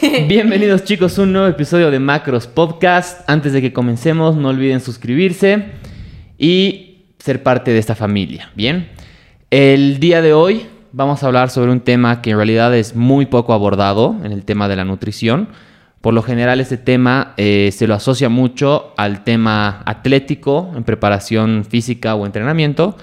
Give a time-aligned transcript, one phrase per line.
[0.28, 3.28] Bienvenidos chicos a un nuevo episodio de Macros Podcast.
[3.28, 5.64] Antes de que comencemos, no olviden suscribirse
[6.36, 8.52] y ser parte de esta familia.
[8.54, 8.88] Bien,
[9.50, 13.26] el día de hoy vamos a hablar sobre un tema que en realidad es muy
[13.26, 15.48] poco abordado en el tema de la nutrición.
[16.00, 21.64] Por lo general este tema eh, se lo asocia mucho al tema atlético en preparación
[21.68, 22.96] física o entrenamiento,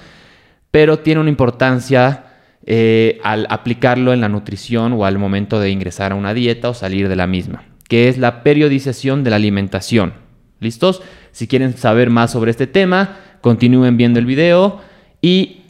[0.70, 2.25] pero tiene una importancia
[2.66, 6.74] eh, al aplicarlo en la nutrición o al momento de ingresar a una dieta o
[6.74, 10.14] salir de la misma, que es la periodización de la alimentación.
[10.58, 11.02] ¿Listos?
[11.30, 14.80] Si quieren saber más sobre este tema, continúen viendo el video
[15.20, 15.60] y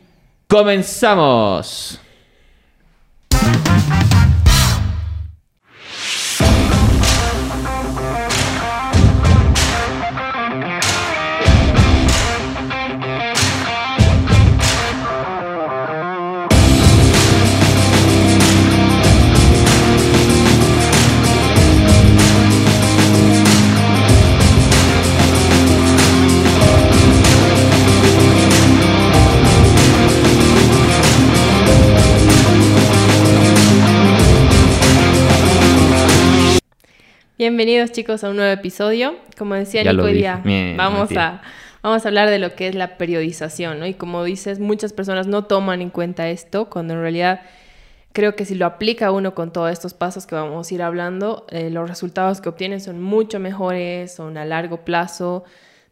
[0.48, 2.00] comenzamos.
[37.38, 39.14] Bienvenidos chicos a un nuevo episodio.
[39.36, 40.42] Como decía Nico, hoy día
[40.74, 41.42] vamos a,
[41.82, 43.84] vamos a hablar de lo que es la periodización, ¿no?
[43.84, 47.42] Y como dices, muchas personas no toman en cuenta esto, cuando en realidad
[48.14, 51.44] creo que si lo aplica uno con todos estos pasos que vamos a ir hablando,
[51.50, 55.44] eh, los resultados que obtienen son mucho mejores, son a largo plazo,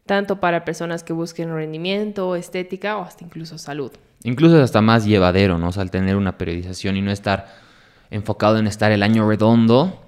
[0.07, 3.91] tanto para personas que busquen rendimiento, estética o hasta incluso salud.
[4.23, 5.67] Incluso es hasta más llevadero, ¿no?
[5.67, 7.53] O sea, al tener una periodización y no estar
[8.09, 10.01] enfocado en estar el año redondo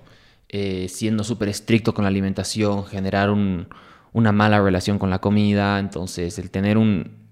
[0.49, 5.79] eh, siendo súper estricto con la alimentación, generar una mala relación con la comida.
[5.79, 7.27] Entonces, el tener un...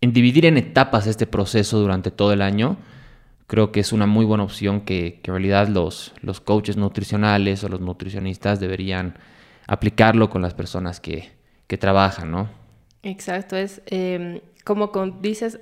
[0.00, 2.76] En dividir en etapas este proceso durante todo el año,
[3.46, 7.68] creo que es una muy buena opción que, en realidad los, los coaches nutricionales o
[7.68, 9.18] los nutricionistas deberían
[9.68, 11.30] aplicarlo con las personas que,
[11.68, 12.48] que trabajan, ¿no?
[13.04, 14.90] Exacto, es em, como
[15.20, 15.60] dices,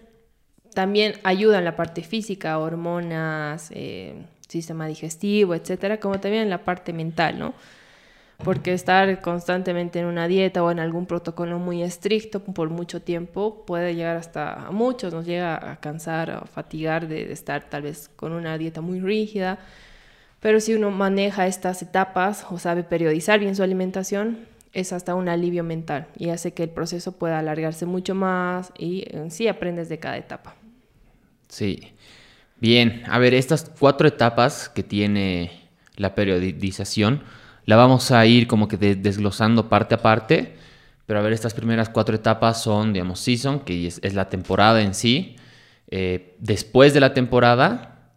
[0.74, 6.64] también ayuda en la parte física, hormonas, eh, sistema digestivo, etcétera, como también en la
[6.64, 7.54] parte mental, ¿no?
[8.44, 13.64] Porque estar constantemente en una dieta o en algún protocolo muy estricto por mucho tiempo
[13.66, 18.08] puede llegar hasta a muchos, nos llega a cansar, a fatigar de, estar tal vez
[18.16, 19.58] con una dieta muy rígida.
[20.40, 25.28] Pero si uno maneja estas etapas o sabe periodizar bien su alimentación, es hasta un
[25.28, 29.88] alivio mental y hace que el proceso pueda alargarse mucho más y en sí aprendes
[29.88, 30.54] de cada etapa.
[31.48, 31.92] Sí.
[32.60, 37.22] Bien, a ver, estas cuatro etapas que tiene la periodización,
[37.64, 40.56] la vamos a ir como que desglosando parte a parte,
[41.06, 44.94] pero a ver, estas primeras cuatro etapas son, digamos, season, que es, la temporada en
[44.94, 45.36] sí,
[45.88, 48.12] eh, después de la temporada,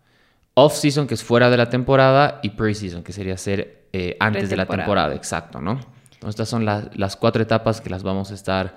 [0.56, 4.58] off-season, que es fuera de la temporada, y pre-season, que sería ser eh, antes de
[4.58, 5.80] la temporada, exacto, ¿no?
[6.14, 8.76] Entonces, estas son las cuatro etapas que las vamos a estar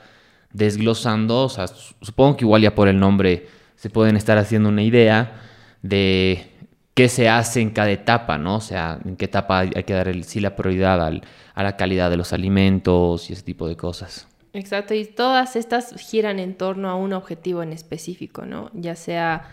[0.53, 4.83] desglosando, o sea, supongo que igual ya por el nombre se pueden estar haciendo una
[4.83, 5.41] idea,
[5.89, 6.51] de
[6.95, 8.57] qué se hace en cada etapa, ¿no?
[8.57, 11.21] O sea, en qué etapa hay que dar el, sí la prioridad
[11.55, 14.27] a la calidad de los alimentos y ese tipo de cosas.
[14.55, 18.71] Exacto, y todas estas giran en torno a un objetivo en específico, ¿no?
[18.73, 19.51] Ya sea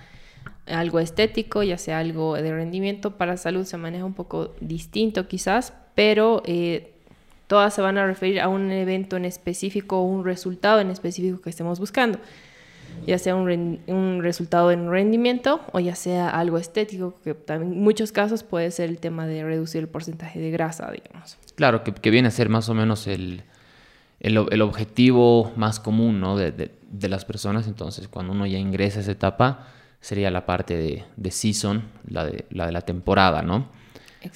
[0.66, 5.74] algo estético, ya sea algo de rendimiento, para salud se maneja un poco distinto quizás,
[5.94, 6.94] pero eh,
[7.48, 11.42] todas se van a referir a un evento en específico o un resultado en específico
[11.42, 12.20] que estemos buscando
[13.06, 17.82] ya sea un, un, resultado en rendimiento o ya sea algo estético, que también en
[17.82, 21.38] muchos casos puede ser el tema de reducir el porcentaje de grasa, digamos.
[21.56, 23.44] Claro, que, que viene a ser más o menos el,
[24.20, 26.38] el, el objetivo más común ¿no?
[26.38, 27.68] de, de, de, las personas.
[27.68, 29.68] Entonces, cuando uno ya ingresa a esa etapa,
[30.00, 33.70] sería la parte de, de season, la de, la de la temporada, ¿no?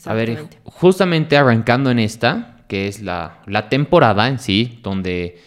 [0.05, 5.39] A ver, justamente arrancando en esta, que es la, la temporada en sí, donde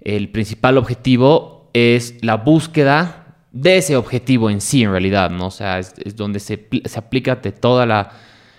[0.00, 5.48] el principal objetivo es la búsqueda de ese objetivo en sí, en realidad, ¿no?
[5.48, 8.12] O sea, es, donde se, se, aplica toda la,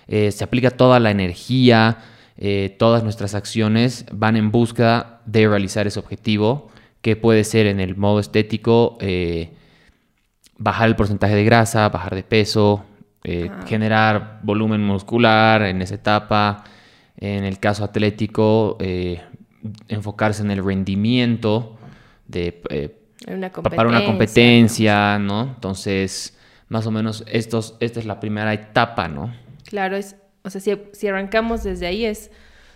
[0.07, 1.97] eh, se aplica toda la energía,
[2.37, 6.69] eh, todas nuestras acciones van en búsqueda de realizar ese objetivo,
[7.01, 9.51] que puede ser en el modo estético, eh,
[10.57, 12.85] bajar el porcentaje de grasa, bajar de peso,
[13.65, 16.63] generar volumen muscular en esa etapa,
[17.17, 18.77] en el caso atlético,
[19.87, 21.75] enfocarse en el rendimiento
[22.27, 22.61] de
[23.63, 25.43] para una competencia, ¿no?
[25.43, 26.37] Entonces,
[26.69, 29.33] más o menos estos, esta es la primera etapa, ¿no?
[29.67, 32.31] Claro, es, o sea, si, arrancamos desde ahí es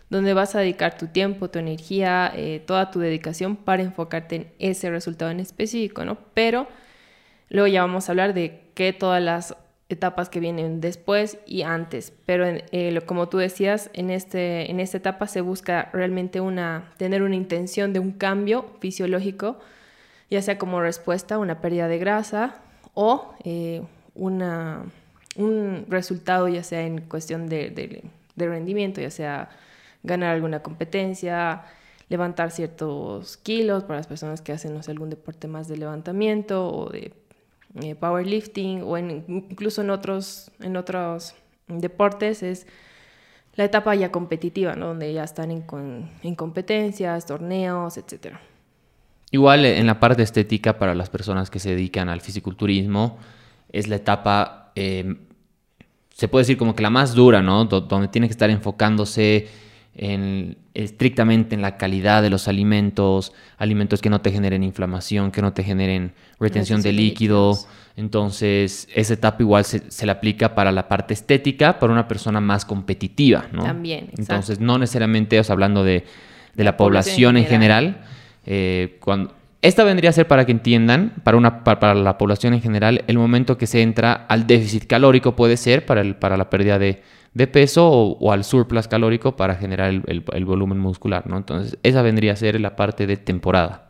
[0.09, 4.51] donde vas a dedicar tu tiempo, tu energía, eh, toda tu dedicación para enfocarte en
[4.57, 6.17] ese resultado en específico, ¿no?
[6.33, 6.67] Pero
[7.49, 9.55] luego ya vamos a hablar de qué todas las
[9.89, 14.97] etapas que vienen después y antes, pero eh, como tú decías, en, este, en esta
[14.97, 19.59] etapa se busca realmente una, tener una intención de un cambio fisiológico,
[20.29, 22.55] ya sea como respuesta a una pérdida de grasa
[22.93, 23.81] o eh,
[24.15, 24.83] una,
[25.35, 27.69] un resultado, ya sea en cuestión de,
[28.35, 29.49] de rendimiento, ya sea
[30.03, 31.63] ganar alguna competencia,
[32.09, 37.13] levantar ciertos kilos para las personas que hacen algún deporte más de levantamiento o de
[37.81, 41.35] eh, powerlifting o incluso en otros, en otros
[41.67, 42.65] deportes es
[43.55, 44.87] la etapa ya competitiva, ¿no?
[44.87, 45.65] donde ya están en,
[46.23, 48.37] en competencias, torneos, etc.
[49.31, 53.17] Igual en la parte estética para las personas que se dedican al fisiculturismo
[53.71, 55.15] es la etapa, eh,
[56.13, 57.65] se puede decir como que la más dura, ¿no?
[57.65, 59.47] donde tiene que estar enfocándose
[59.93, 65.41] en, estrictamente en la calidad de los alimentos, alimentos que no te generen inflamación, que
[65.41, 67.57] no te generen retención de líquido.
[67.95, 72.39] Entonces, esa etapa igual se, se, le aplica para la parte estética, para una persona
[72.39, 73.63] más competitiva, ¿no?
[73.63, 74.21] También, exacto.
[74.21, 76.05] Entonces, no necesariamente, o hablando de,
[76.55, 78.01] de la, población, en general,
[78.45, 78.99] eh,
[79.61, 83.17] esta vendría a ser para que entiendan, para, una, para, la población en general, el
[83.17, 87.01] momento que se entra al déficit calórico puede ser para, el, para la pérdida de,
[87.33, 91.37] de peso o, al surplus calórico para generar el, el, volumen muscular, ¿no?
[91.37, 93.89] Entonces, esa vendría a ser la parte de temporada.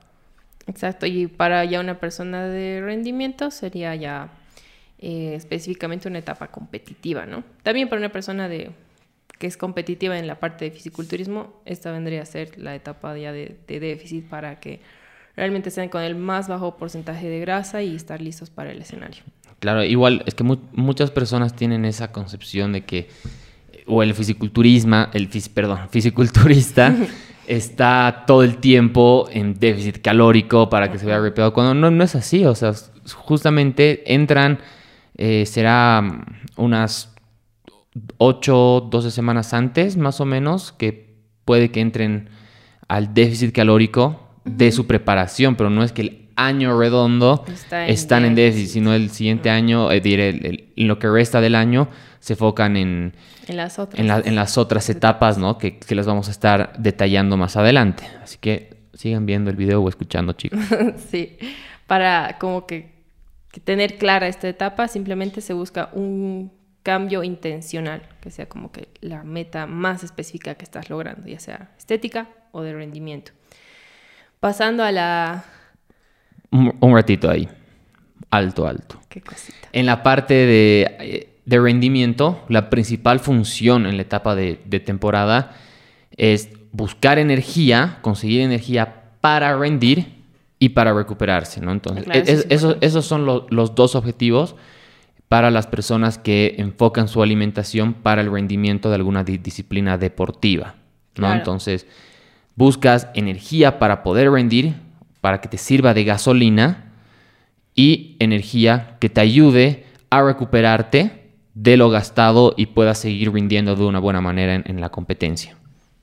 [0.65, 4.29] Exacto, y para ya una persona de rendimiento sería ya
[4.99, 7.43] eh, específicamente una etapa competitiva, ¿no?
[7.63, 8.71] También para una persona de
[9.39, 13.31] que es competitiva en la parte de fisiculturismo, esta vendría a ser la etapa ya
[13.31, 14.81] de, de déficit para que
[15.35, 19.23] realmente estén con el más bajo porcentaje de grasa y estar listos para el escenario.
[19.59, 23.09] Claro, igual es que muchas personas tienen esa concepción de que,
[23.87, 26.95] o el fisiculturismo, el perdón, fisiculturista
[27.47, 32.03] está todo el tiempo en déficit calórico para que se vea ripeado, cuando no, no
[32.03, 32.73] es así, o sea,
[33.15, 34.59] justamente entran,
[35.17, 36.03] eh, será
[36.55, 37.08] unas
[38.17, 41.15] 8, 12 semanas antes, más o menos, que
[41.45, 42.29] puede que entren
[42.87, 47.43] al déficit calórico de su preparación, pero no es que el año redondo
[47.87, 51.89] están en déficit, sino el siguiente año, eh, diré, en lo que resta del año,
[52.19, 53.13] se enfocan en,
[53.47, 53.99] en, las, otras.
[53.99, 55.57] En, las otras etapas, ¿no?
[55.57, 58.03] Que, que las vamos a estar detallando más adelante.
[58.21, 60.59] Así que sigan viendo el video o escuchando, chicos.
[61.09, 61.37] sí,
[61.87, 62.91] para como que,
[63.51, 66.51] que tener clara esta etapa, simplemente se busca un
[66.83, 71.71] cambio intencional, que sea como que la meta más específica que estás logrando, ya sea
[71.77, 73.31] estética o de rendimiento.
[74.39, 75.43] Pasando a la
[76.51, 77.47] un, ratito ahí.
[78.31, 78.99] Alto, alto.
[79.09, 79.67] Qué cosita.
[79.71, 84.55] En la parte de, de rendimiento, la principal función en la etapa de,
[84.85, 85.55] temporada
[86.15, 90.19] es buscar energía, conseguir energía para rendir
[90.59, 91.71] y para recuperarse, ¿no?
[91.71, 94.55] Entonces, esos son los dos objetivos
[95.29, 100.75] para las personas que enfocan su alimentación para el rendimiento de alguna disciplina deportiva,
[101.17, 101.31] ¿no?
[101.31, 101.85] Entonces,
[102.55, 104.73] buscas energía para poder rendir,
[105.21, 106.91] para que te sirva de gasolina
[107.75, 113.83] y energía que te ayude a recuperarte de lo gastado y puedas seguir rindiendo de
[113.83, 115.55] una buena manera en, la competencia.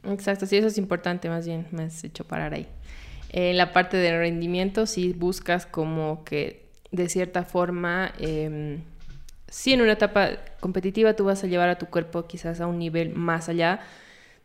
[0.05, 2.69] Exacto, sí, eso es importante, más bien me has hecho parar ahí.
[3.31, 8.79] En la parte del rendimiento, si buscas como que de cierta forma, eh,
[9.49, 12.79] sí en una etapa competitiva tú vas a llevar a tu cuerpo quizás a un
[12.79, 13.81] nivel más allá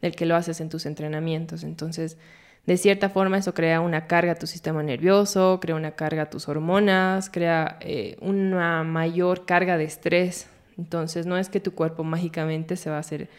[0.01, 1.63] del que lo haces en tus entrenamientos.
[1.63, 2.17] Entonces,
[2.65, 6.29] de cierta forma eso crea una carga a tu sistema nervioso, crea una carga a
[6.29, 10.47] tus hormonas, crea eh, una mayor carga de estrés.
[10.77, 13.29] Entonces no es que tu cuerpo mágicamente se va a hacer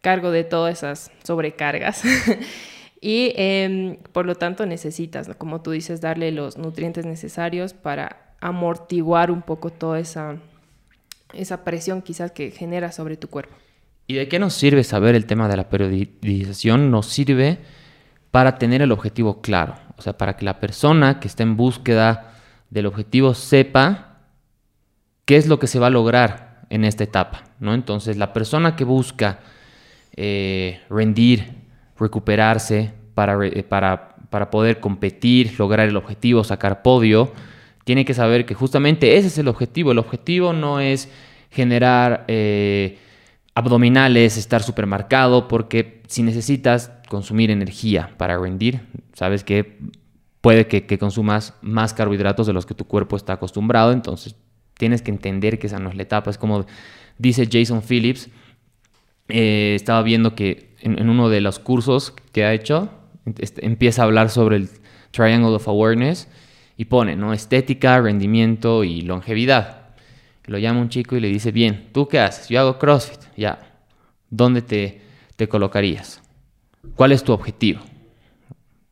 [0.00, 2.02] cargo de todas esas sobrecargas.
[3.00, 9.30] y em, por lo tanto necesitas, como tú dices, darle los nutrientes necesarios para amortiguar
[9.30, 10.36] un poco toda esa,
[11.32, 13.54] esa presión quizás que genera sobre tu cuerpo.
[14.06, 16.90] ¿Y de qué nos sirve saber el tema de la periodización?
[16.90, 17.58] Nos sirve
[18.30, 19.74] para tener el objetivo claro.
[19.96, 22.34] O sea, para que la persona que está en búsqueda
[22.70, 24.18] del objetivo sepa
[25.24, 27.44] qué es lo que se va a lograr en esta etapa.
[27.58, 27.74] ¿no?
[27.74, 29.40] Entonces, la persona que busca
[30.16, 31.54] eh, rendir,
[31.98, 37.32] recuperarse para, eh, para, para, poder competir, lograr el objetivo, sacar podio,
[37.86, 39.92] tiene que saber que justamente ese es el objetivo.
[39.92, 41.08] El objetivo no es
[41.52, 42.98] generar eh,
[43.54, 48.80] abdominales, estar supermarcado, porque si necesitas consumir energía para rendir,
[49.12, 49.78] sabes que
[50.40, 54.34] puede que, consumas más carbohidratos de los que tu cuerpo está acostumbrado, entonces
[54.74, 56.28] tienes que entender que esa no es la etapa.
[56.28, 56.66] Es como
[57.18, 58.30] dice Jason Phillips,
[59.28, 62.90] eh, estaba viendo que en, uno de los cursos que ha hecho,
[63.38, 64.70] este, empieza a hablar sobre el
[65.12, 66.26] Triangle of Awareness
[66.76, 67.32] y pone, ¿no?
[67.32, 69.86] Estética, rendimiento y longevidad.
[70.44, 72.48] Lo llama un chico y le dice, bien, ¿tú qué haces?
[72.48, 73.58] Yo hago CrossFit, ya.
[74.30, 75.00] ¿Dónde te,
[75.36, 76.22] te colocarías?
[76.94, 77.80] ¿Cuál es tu objetivo?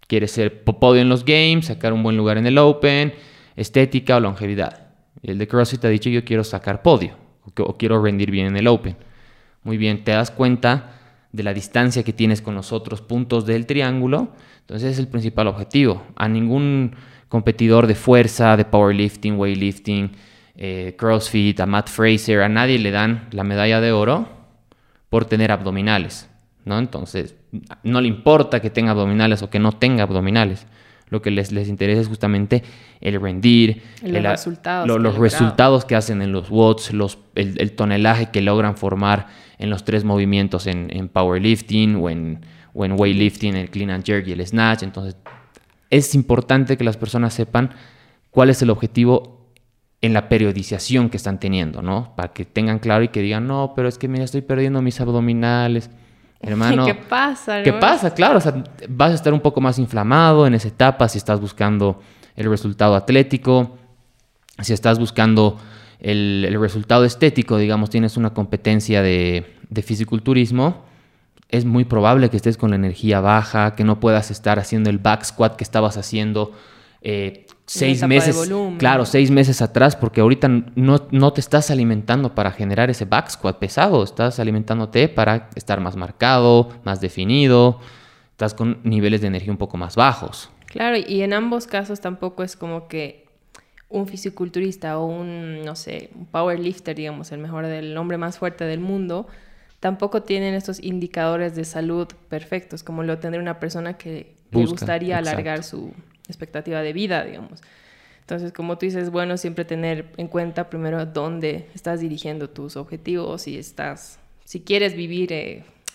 [0.07, 3.15] ¿Quieres ser podio en los games, sacar un buen lugar en el Open,
[3.57, 4.89] estética o longevidad?
[5.23, 7.17] El de CrossFit ha dicho, yo quiero sacar podio
[7.57, 8.97] o quiero rendir bien en el Open.
[9.63, 11.01] Muy bien, te das cuenta
[11.33, 14.29] de la distancia que tienes con los otros puntos del triángulo.
[14.61, 16.03] Entonces es el principal objetivo.
[16.17, 16.95] A ningún
[17.35, 20.13] competidor de fuerza, de powerlifting, weightlifting,
[20.55, 24.29] eh, CrossFit, a Matt Fraser, a nadie le dan la medalla de oro
[25.09, 26.31] por tener abdominales.
[26.65, 26.79] ¿no?
[26.79, 27.35] Entonces,
[27.83, 30.69] no le importa que tenga abdominales o que no tenga abdominales.
[31.09, 32.63] Lo que les, les interesa es justamente
[33.01, 38.43] el rendir, los, resultados, los resultados que hacen en los watts, los, el, tonelaje que
[38.43, 39.27] logran formar
[39.59, 44.05] en los tres movimientos en, en powerlifting o en, o en weightlifting, el clean and
[44.05, 44.85] jerk y el snatch.
[44.85, 45.17] Entonces,
[45.91, 47.71] es importante que las personas sepan
[48.31, 49.35] cuál es el objetivo
[50.01, 52.15] en la periodización que están teniendo, ¿no?
[52.15, 55.01] Para que tengan claro y que digan, no, pero es que mira, estoy perdiendo mis
[55.01, 55.89] abdominales.
[56.41, 57.63] Hermano, ¿qué pasa?
[57.63, 58.13] ¿Qué pasa?
[58.13, 61.41] Claro, o sea, vas a estar un poco más inflamado en esa etapa si estás
[61.41, 62.03] buscando
[62.37, 63.79] el resultado atlético,
[64.61, 65.59] si estás buscando
[66.01, 70.85] el, resultado estético, digamos, tienes una competencia de, de fisiculturismo,
[71.49, 74.99] es muy probable que estés con la energía baja, que no puedas estar haciendo el
[74.99, 76.53] back squat que estabas haciendo
[77.01, 82.51] eh, seis meses, claro, seis meses atrás, porque ahorita no, no, te estás alimentando para
[82.51, 87.79] generar ese back squat pesado, estás alimentándote para estar más marcado, más definido,
[88.31, 90.51] estás con niveles de energía un poco más bajos.
[90.67, 93.27] Claro, y en ambos casos tampoco es como que
[93.89, 98.65] un fisiculturista o un, no sé, un powerlifter, digamos, el mejor del hombre más fuerte
[98.65, 99.29] del mundo,
[99.85, 105.19] tampoco tienen estos indicadores de salud perfectos, como lo tendría una persona que le gustaría
[105.19, 105.93] alargar su
[106.27, 107.61] expectativa de vida, digamos.
[108.21, 112.79] Entonces, como tú dices, es bueno siempre tener en cuenta primero dónde estás dirigiendo tus
[112.79, 115.29] objetivos, si estás, si quieres vivir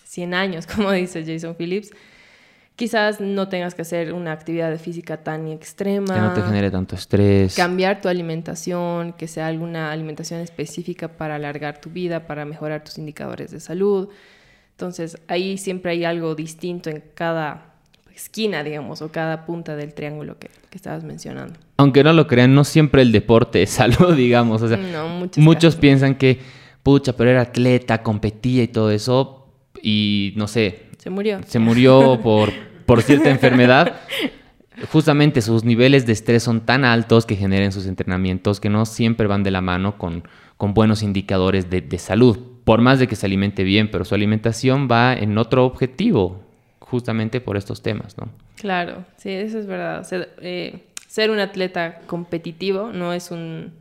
[0.03, 1.89] 100 eh, años, como dice Jason Phillips,
[2.79, 6.13] quizás no tengas que hacer una actividad física tan extrema.
[6.13, 7.53] Que no te genere tanto estrés.
[7.53, 12.97] Cambiar tu alimentación, que sea alguna alimentación específica para alargar tu vida, para mejorar tus
[12.97, 14.07] indicadores de salud.
[14.71, 17.73] Entonces, ahí siempre hay algo distinto en cada
[18.15, 21.59] esquina, digamos, o cada punta del triángulo que, estabas mencionando.
[21.75, 24.61] Aunque no lo crean, no siempre el deporte es salud, digamos.
[24.61, 24.79] O sea,
[25.35, 26.39] muchos piensan que,
[26.81, 29.49] pucha, pero era atleta, competía y todo eso,
[29.83, 30.83] y no sé.
[30.97, 31.41] Se murió.
[31.45, 32.53] Se murió por
[32.89, 33.97] por cierta enfermedad,
[34.91, 39.27] justamente sus niveles de estrés son tan altos que generen sus entrenamientos que no siempre
[39.27, 40.23] van de la mano con,
[40.57, 42.39] con buenos indicadores de, salud.
[42.63, 46.41] Por más de que se alimente bien, pero su alimentación va en otro objetivo,
[46.79, 48.29] justamente por estos temas, ¿no?
[48.55, 50.03] Claro, sí, eso es verdad.
[50.03, 50.81] ser eh,
[51.29, 53.71] un atleta competitivo no es un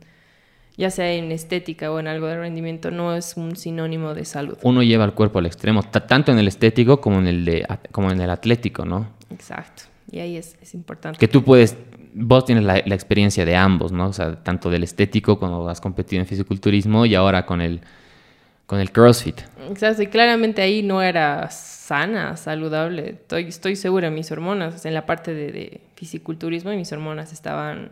[0.79, 4.57] ya sea en estética o en algo de rendimiento, no es un sinónimo de salud.
[4.63, 8.09] Uno lleva el cuerpo al extremo, tanto en el estético como en el, de, como
[8.11, 9.09] en el atlético, ¿no?
[9.29, 9.83] Exacto.
[10.09, 11.19] Y ahí es, es importante.
[11.19, 11.75] Que tú puedes,
[12.13, 14.07] vos tienes la, la, experiencia de ambos, ¿no?
[14.07, 17.81] O sea, tanto del estético cuando has competido en fisiculturismo y ahora con el,
[18.65, 19.41] con el CrossFit.
[19.69, 23.09] Exacto, y claramente ahí no era sana, saludable.
[23.09, 27.91] Estoy, estoy segura, mis hormonas, en la parte de, de fisiculturismo, mis hormonas estaban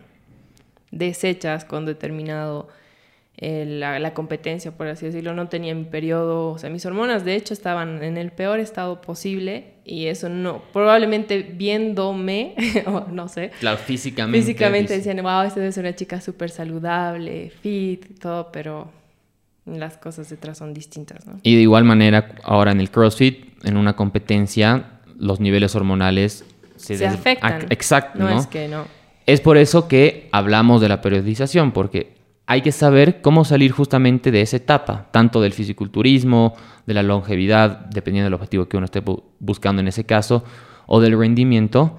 [0.91, 2.67] deshechas con determinado
[3.39, 7.35] eh, la, competencia, por así decirlo, no tenía mi periodo, o sea, mis hormonas de
[7.35, 12.55] hecho estaban en el peor estado posible y eso no, probablemente viéndome,
[12.87, 13.51] o no sé.
[13.59, 14.39] Claro, físicamente.
[14.39, 18.89] Físicamente decían, wow, esta ser una chica súper saludable, fit y todo, pero
[19.65, 21.39] las cosas detrás son distintas, ¿no?
[21.43, 26.43] Y de igual manera, ahora en el CrossFit, en una competencia, los niveles hormonales
[26.75, 27.67] se, afectan.
[27.69, 28.31] Exacto, ¿no?
[28.31, 28.96] No es que no.
[29.27, 32.15] Es por eso que hablamos de la periodización, porque
[32.45, 36.55] hay que saber cómo salir justamente de esa etapa, tanto del fisiculturismo,
[36.85, 39.03] de la longevidad, dependiendo del objetivo que uno esté
[39.39, 40.45] buscando en ese caso,
[40.85, 41.97] o del rendimiento.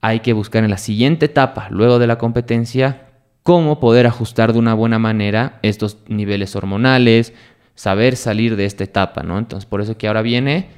[0.00, 3.10] Hay que buscar en la siguiente etapa, luego de la competencia,
[3.44, 7.32] cómo poder ajustar de una buena manera estos niveles hormonales,
[7.76, 9.38] saber salir de esta etapa, ¿no?
[9.38, 10.70] Entonces, por eso que ahora viene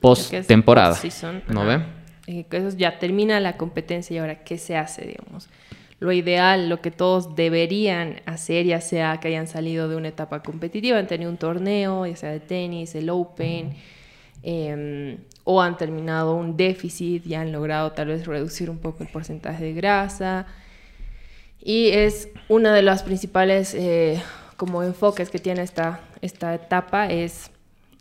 [0.00, 0.98] post temporada,
[1.48, 1.95] ¿no ve?
[2.26, 5.48] Eh, eso ya termina la competencia y ahora qué se hace, digamos.
[5.98, 10.42] Lo ideal, lo que todos deberían hacer, ya sea que hayan salido de una etapa
[10.42, 13.74] competitiva, han tenido un torneo, ya sea de tenis, el Open,
[14.42, 19.08] em, o han terminado un déficit y han logrado tal vez reducir un poco el
[19.08, 20.46] porcentaje de grasa.
[21.62, 24.22] Y es una de las principales eh,
[24.56, 27.50] como enfoques que tiene esta, esta etapa, es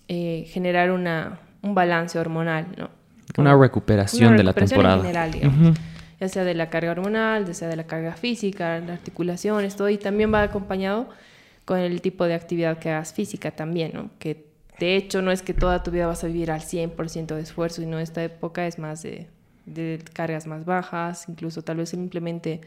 [0.07, 3.04] eh, generar una, un balance hormonal, ¿no?
[3.37, 5.01] Una recuperación, de la temporada.
[5.01, 5.77] general, digamos.
[6.19, 9.89] Ya sea de la carga hormonal, ya sea de la carga física, las articulaciones, todo.
[9.89, 11.09] Y también va acompañado
[11.65, 14.09] con el tipo de actividad que hagas física también, ¿no?
[14.19, 14.45] Que
[14.79, 17.81] de hecho no es que toda tu vida vas a vivir al 100% de esfuerzo,
[17.81, 19.27] sino esta época es más de,
[19.65, 22.61] de cargas más bajas, incluso tal vez simplemente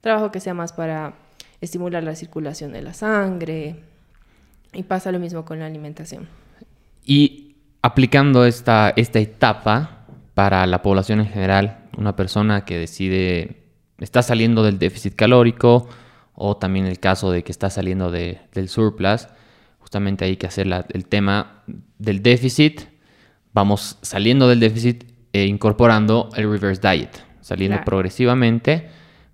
[0.00, 1.14] trabajo que sea más para
[1.60, 3.76] estimular la circulación de la sangre.
[4.72, 6.28] Y pasa lo mismo con la alimentación.
[7.04, 7.43] Y
[7.84, 13.66] aplicando esta, esta etapa para la población en general, una persona que decide,
[13.98, 15.86] está saliendo del déficit calórico
[16.32, 19.28] o también el caso de que está saliendo de, del surplus,
[19.80, 21.62] justamente hay que hacer el tema
[21.98, 22.84] del déficit,
[23.52, 28.88] vamos saliendo del déficit e incorporando el reverse diet, saliendo progresivamente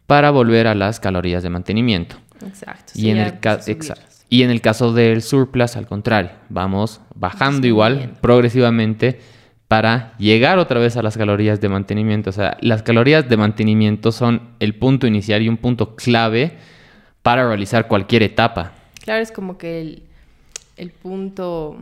[0.09, 2.17] para volver a las calorías de mantenimiento.
[2.45, 2.95] Exacto.
[2.97, 3.39] Y, en el
[4.31, 9.19] y en el caso del surplus, al contrario, vamos bajando igual progresivamente
[9.67, 12.31] para llegar otra vez a las calorías de mantenimiento.
[12.31, 16.59] O sea, las calorías de mantenimiento son el punto inicial y un punto clave
[17.23, 18.73] para realizar cualquier etapa.
[19.03, 20.03] Claro, es como que el,
[20.77, 21.77] el punto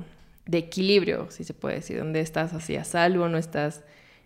[0.46, 3.82] de equilibrio, si se puede decir, donde estás así a salvo, no estás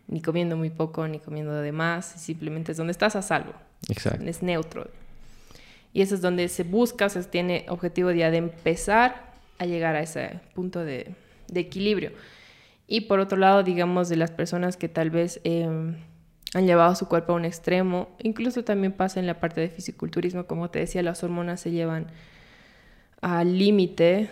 [0.06, 3.52] ni comiendo muy poco ni comiendo de más, simplemente es donde estás a salvo.
[3.88, 4.24] Exacto.
[4.24, 4.88] Es neutro.
[5.92, 10.00] Y eso es donde se busca, se tiene objetivo ya de empezar a llegar a
[10.00, 11.14] ese punto de,
[11.49, 12.12] de equilibrio.
[12.87, 15.96] Y por otro lado, digamos, de las personas que tal vez em,
[16.54, 20.46] han llevado su cuerpo a un extremo, incluso también pasa en la parte de fisiculturismo,
[20.46, 22.08] como te decía, las hormonas se llevan
[23.20, 24.28] al límite.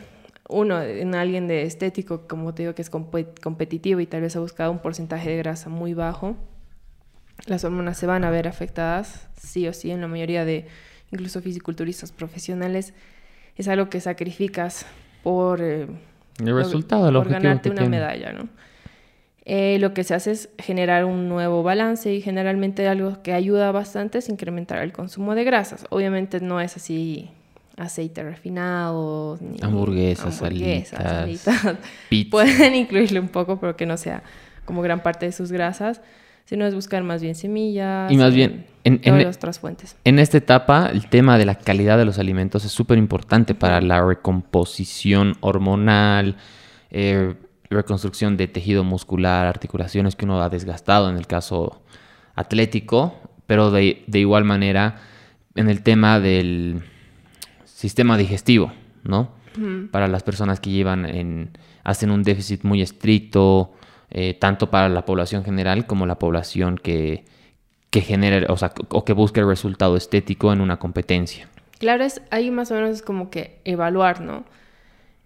[0.49, 4.41] Uno, en alguien de estético, como te digo, que es competitivo y tal vez ha
[4.41, 6.37] buscado un porcentaje de grasa muy bajo,
[7.47, 10.67] las hormonas se van a ver afectadas, sí o sí, en la mayoría de
[11.13, 12.95] incluso fisiculturistas profesionales.
[13.57, 14.87] Es algo que sacrificas
[15.23, 15.61] por...
[15.61, 15.87] Eh,
[16.39, 18.49] el resultado por ganarte una medalla, ¿no?
[19.45, 23.73] Eh, lo que se hace es generar un nuevo balance y generalmente algo que ayuda
[23.73, 25.87] bastante es incrementar el consumo de grasas.
[25.91, 27.31] Obviamente no es así
[27.77, 31.77] aceite refinado, ni hamburguesas, hamburguesas
[32.31, 34.23] Pueden incluirle un poco, pero que no sea
[34.65, 36.01] como gran parte de sus grasas,
[36.51, 38.11] sino es buscar más bien semillas.
[38.11, 39.95] Y más bien, en, en, otras fuentes.
[40.03, 43.81] En esta etapa, el tema de la calidad de los alimentos es súper importante para
[43.81, 46.39] la recomposición hormonal,
[46.91, 47.37] eh,
[47.71, 51.83] reconstrucción de tejido muscular, articulaciones que uno ha desgastado en el caso
[52.35, 53.15] atlético,
[53.47, 54.97] pero de, igual manera
[55.55, 56.83] en el tema del
[57.65, 58.73] sistema digestivo,
[59.05, 59.31] ¿no?
[59.93, 61.51] Para las personas que llevan en,
[61.85, 63.73] hacen un déficit muy estricto,
[64.11, 67.25] eh, tanto para la población general como la población que,
[67.91, 71.49] que genere, o sea, o que busque el resultado estético en una competencia.
[71.79, 74.45] Claro, es, ahí más o menos es como que evaluar, ¿no?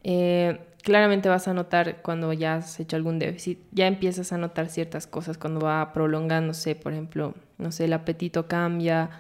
[0.03, 4.69] Eh, claramente vas a notar cuando ya has hecho algún déficit, ya empiezas a notar
[4.69, 9.11] ciertas cosas cuando va prolongándose, por ejemplo, no sé, el apetito cambia,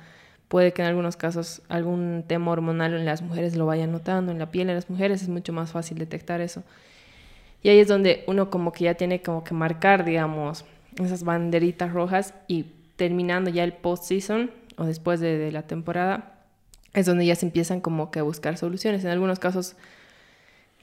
[0.48, 4.38] puede que en algunos casos algún tema hormonal en las mujeres lo vaya notando, en
[4.38, 6.62] la piel de las mujeres es mucho más fácil detectar eso.
[7.64, 10.66] Y ahí es donde uno como que ya tiene como que marcar, digamos,
[11.02, 16.34] esas banderitas rojas y terminando ya el post-season o después de, la temporada,
[16.92, 19.02] es donde ya se empiezan como que a buscar soluciones.
[19.02, 19.76] En algunos casos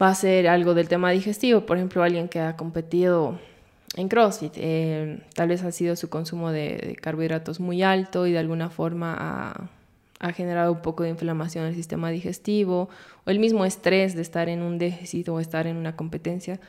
[0.02, 3.40] va a ser algo del tema digestivo, por ejemplo, alguien que ha competido
[3.96, 8.40] en CrossFit, eh, tal vez ha sido su consumo de, carbohidratos muy alto y de
[8.40, 9.70] alguna forma ha,
[10.22, 12.90] ha, generado un poco de inflamación en el sistema digestivo,
[13.26, 16.60] o el mismo estrés de estar en un déficit o estar en una competencia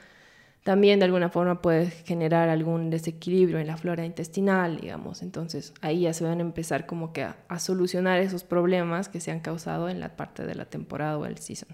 [0.63, 5.23] también de alguna forma puede generar algún desequilibrio en la flora intestinal, digamos.
[5.23, 9.33] Entonces ahí ya se van a empezar como que a, solucionar esos problemas que se
[9.33, 11.69] han causado en la parte de la temporada o el season.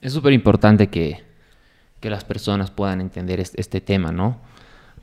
[0.00, 1.22] Es súper importante que,
[2.00, 4.40] que, las personas puedan entender este, tema, ¿no?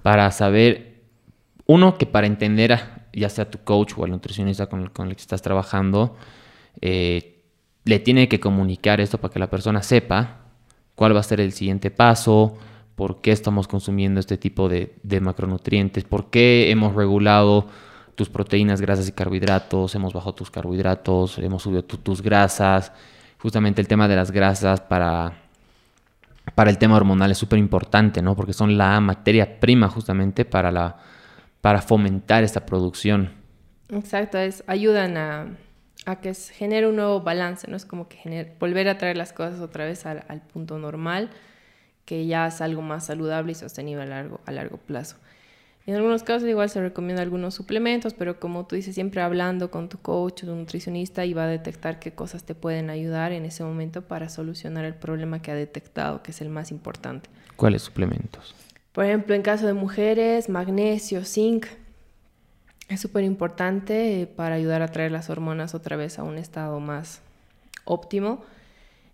[0.03, 1.01] Para saber,
[1.65, 2.77] uno, que para entender
[3.13, 6.15] ya sea tu coach o el nutricionista con el, que estás trabajando,
[6.81, 7.43] eh,
[7.83, 10.41] le tiene que comunicar esto para que la persona sepa
[10.95, 12.57] cuál va a ser el siguiente paso,
[12.95, 17.67] por qué estamos consumiendo este tipo de, macronutrientes, por qué hemos regulado
[18.15, 22.91] tus proteínas, grasas y carbohidratos, hemos bajado tus carbohidratos, hemos subido tus grasas.
[23.39, 25.33] Justamente el tema de las grasas para,
[26.53, 28.35] para el tema hormonal es súper importante, ¿no?
[28.35, 30.97] Porque son la materia prima justamente para, la,
[31.61, 33.29] para fomentar esta producción.
[33.89, 35.57] Exacto, es, ayudan a,
[36.21, 37.77] que se genere un nuevo balance, ¿no?
[37.77, 41.29] Es como que volver a traer las cosas otra vez al, al punto normal
[42.05, 45.17] que ya es algo más saludable y sostenible a largo, a largo plazo.
[45.87, 49.89] En algunos casos igual se recomienda algunos suplementos, pero como tú dices, siempre hablando con
[49.89, 53.45] tu coach o tu nutricionista y va a detectar qué cosas te pueden ayudar en
[53.45, 57.29] ese momento para solucionar el problema que ha detectado, que es el más importante.
[57.55, 58.53] ¿Cuáles suplementos?
[58.91, 61.65] Por ejemplo, en caso de mujeres, magnesio, zinc.
[62.89, 67.21] Es súper importante para ayudar a traer las hormonas otra vez a un estado más
[67.85, 68.43] óptimo.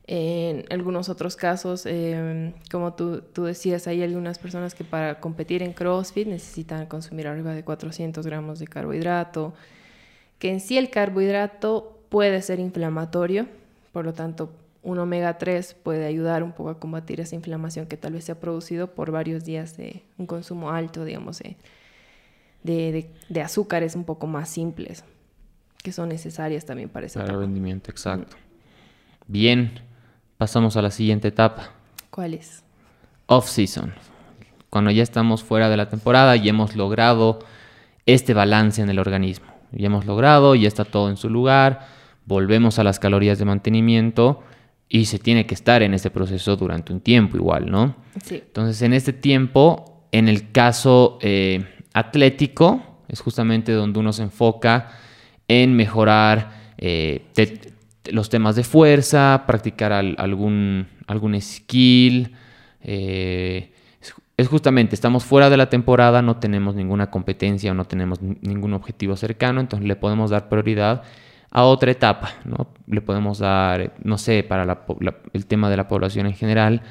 [0.07, 5.61] En algunos otros casos, em, como tú, tú, decías, hay algunas personas que para competir
[5.61, 9.53] en CrossFit necesitan consumir arriba de 400 gramos de carbohidrato,
[10.39, 13.47] que en sí el carbohidrato puede ser inflamatorio,
[13.91, 14.49] por lo tanto
[14.87, 18.31] un omega 3 puede ayudar un poco a combatir esa inflamación que tal vez se
[18.31, 21.57] ha producido por varios días de un consumo alto, digamos, de,
[22.63, 25.03] de, de azúcares un poco más simples,
[25.83, 28.37] que son necesarias también para ese rendimiento, exacto.
[29.27, 29.71] Bien,
[30.37, 31.71] pasamos a la siguiente etapa.
[32.09, 32.63] ¿Cuál es?
[33.25, 33.93] Off-season.
[34.69, 37.39] Cuando ya estamos fuera de la temporada y hemos logrado
[38.05, 39.47] este balance en el organismo.
[39.73, 41.87] Ya hemos logrado, ya está todo en su lugar,
[42.25, 44.43] volvemos a las calorías de mantenimiento
[44.89, 47.95] y se tiene que estar en ese proceso durante un tiempo igual, ¿no?
[48.23, 48.35] Sí.
[48.35, 54.91] Entonces, en este tiempo, en el caso eh, atlético, es justamente donde uno se enfoca
[55.47, 57.25] en mejorar eh,
[58.05, 62.35] los temas de fuerza, practicar algún, algún skill.
[62.81, 63.73] Eh,
[64.37, 68.73] es, justamente, estamos fuera de la temporada, no tenemos ninguna competencia o no tenemos ningún
[68.73, 71.03] objetivo cercano, entonces le podemos dar prioridad
[71.51, 72.67] a otra etapa, ¿no?
[72.87, 74.85] Le podemos dar, no sé, para
[75.33, 76.81] el tema de la población en general,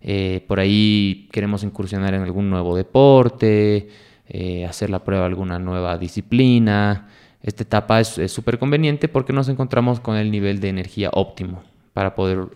[0.00, 3.88] eh, por ahí queremos incursionar en algún nuevo deporte,
[4.28, 7.08] eh, hacer la prueba de alguna nueva disciplina,
[7.42, 12.14] esta etapa es súper conveniente porque nos encontramos con el nivel de energía óptimo para
[12.14, 12.48] poder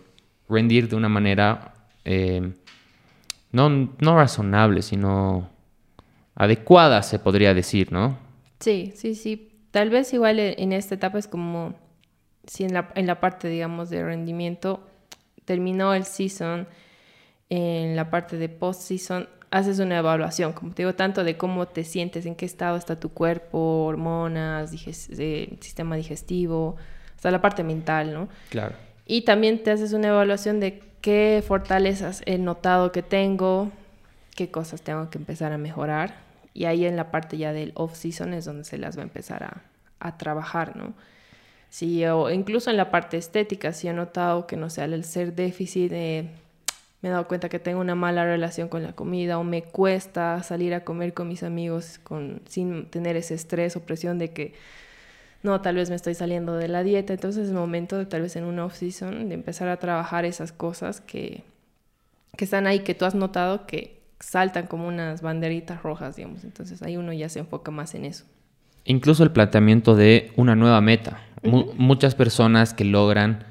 [0.49, 2.51] rendir de una manera eh,
[3.51, 5.49] no, no razonable, sino
[6.35, 8.17] adecuada, se podría decir, ¿no?
[8.59, 9.50] Sí, sí, sí.
[9.71, 11.75] Tal vez igual en esta etapa es como
[12.45, 14.85] si en la, en la parte, digamos, de rendimiento
[15.45, 16.67] terminó el season,
[17.49, 21.83] en la parte de post-season haces una evaluación, como te digo, tanto de cómo te
[21.83, 26.77] sientes, en qué estado está tu cuerpo, hormonas, sistema digestivo,
[27.15, 28.29] hasta la parte mental, ¿no?
[28.49, 28.75] Claro.
[29.05, 33.71] Y también te haces una evaluación de qué fortalezas he notado que tengo,
[34.35, 36.30] qué cosas tengo que empezar a mejorar.
[36.53, 39.43] Y ahí en la parte ya del off-season es donde se las va a empezar
[39.43, 39.61] a,
[39.99, 40.93] a trabajar, ¿no?
[41.69, 45.33] Si o incluso en la parte estética, si he notado que, no sé, el ser
[45.33, 46.29] déficit de
[47.01, 50.41] me he dado cuenta que tengo una mala relación con la comida o me cuesta
[50.43, 54.53] salir a comer con mis amigos con, sin tener ese estrés o presión de que
[55.43, 57.13] no, tal vez me estoy saliendo de la dieta.
[57.13, 61.01] Entonces es momento de tal vez en una off-season de empezar a trabajar esas cosas
[61.01, 61.43] que,
[62.37, 66.43] que están ahí, que tú has notado que saltan como unas banderitas rojas, digamos.
[66.43, 68.25] Entonces ahí uno ya se enfoca más en eso.
[68.85, 71.21] Incluso el planteamiento de una nueva meta.
[71.43, 73.45] muchas personas que logran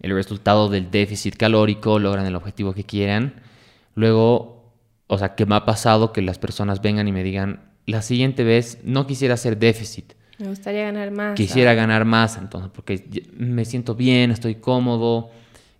[0.00, 3.34] el resultado del déficit calórico, logran el objetivo que quieran.
[3.94, 4.72] Luego,
[5.06, 8.44] o sea, ¿qué me ha pasado que las personas vengan y me digan, la siguiente
[8.44, 10.14] vez no quisiera hacer déficit.
[10.38, 11.34] Me gustaría ganar más.
[11.34, 15.30] Quisiera ganar más, entonces, porque me siento bien, estoy cómodo,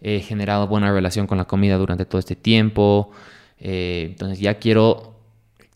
[0.03, 3.11] he generado buena relación con la comida durante todo este tiempo,
[3.61, 5.15] eh, entonces ya quiero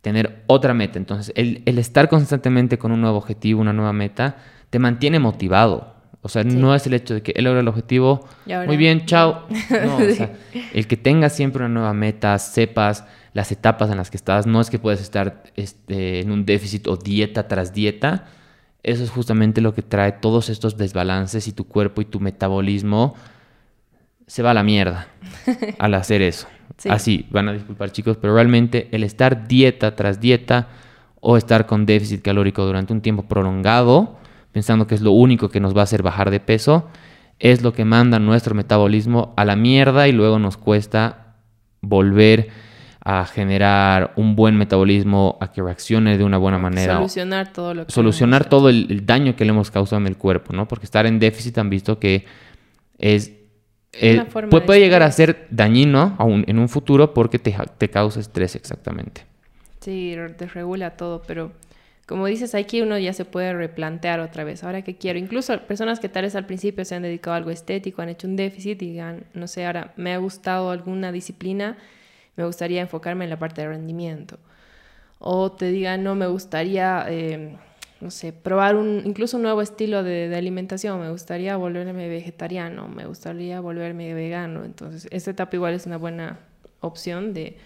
[0.01, 0.99] tener otra meta.
[0.99, 4.37] Entonces, el, el estar constantemente con un nuevo objetivo, una nueva meta,
[4.71, 5.95] te mantiene motivado.
[6.21, 8.27] O sea, no es el hecho de que él logra el objetivo,
[8.67, 9.47] muy bien, chao.
[9.71, 10.33] No, o sea,
[10.73, 14.63] el que tengas siempre una nueva meta, sepas las etapas en las que estás, no
[14.63, 18.25] es que puedes estar este, en un déficit o dieta tras dieta.
[18.83, 23.17] Eso es justamente lo que trae todos estos desbalances y tu cuerpo y tu metabolismo
[24.27, 25.09] se va a la mierda
[25.79, 26.49] al hacer eso.
[26.89, 30.69] Así, van a disculpar chicos, pero realmente el estar dieta tras dieta
[31.21, 34.19] o estar con déficit calórico durante un tiempo prolongado,
[34.53, 36.89] pensando que es lo único que nos va a hacer bajar de peso,
[37.39, 41.37] es lo que manda nuestro metabolismo a la mierda y luego nos cuesta
[41.81, 42.49] volver
[43.05, 46.97] a generar un buen metabolismo, a que reaccione de una buena manera.
[46.97, 50.55] Solucionar todo lo que Solucionar todo el, daño que le hemos causado en el cuerpo,
[50.55, 50.67] ¿no?
[50.67, 52.25] Porque estar en déficit han visto que
[52.99, 53.33] es...
[54.51, 59.23] puede, llegar a ser dañino aún en un futuro porque te, te causa estrés exactamente.
[59.81, 61.53] Sí, te regula todo, pero
[62.07, 65.19] como dices, aquí uno ya se puede replantear otra vez, ahora que quiero.
[65.19, 68.27] Incluso personas que tal vez al principio se han dedicado a algo estético, han hecho
[68.27, 71.79] un déficit y digan, no sé, ahora me ha gustado alguna disciplina,
[72.37, 74.39] me gustaría enfocarme en la parte de rendimiento.
[75.19, 77.57] O te digan, no, me gustaría, eh,
[78.01, 82.89] no sé, probar un, incluso un nuevo estilo de, de, alimentación, me gustaría volverme vegetariano,
[82.89, 84.65] me gustaría volverme vegano.
[84.65, 86.39] Entonces, esta etapa igual es una buena
[86.81, 87.57] opción de